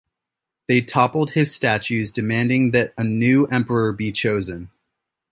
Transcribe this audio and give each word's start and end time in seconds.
They 0.67 0.81
toppled 0.81 1.33
his 1.33 1.53
statues, 1.53 2.11
demanding 2.11 2.71
that 2.71 2.91
a 2.97 3.03
new 3.03 3.45
emperor 3.49 3.93
be 3.93 4.11
chosen. 4.11 4.71